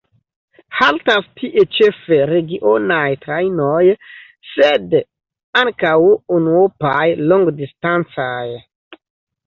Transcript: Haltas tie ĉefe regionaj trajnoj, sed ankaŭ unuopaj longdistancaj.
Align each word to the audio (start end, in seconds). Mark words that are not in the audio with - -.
Haltas 0.77 1.27
tie 1.41 1.65
ĉefe 1.79 2.17
regionaj 2.31 3.03
trajnoj, 3.27 3.85
sed 4.55 4.99
ankaŭ 5.65 5.95
unuopaj 6.43 7.01
longdistancaj. 7.31 8.45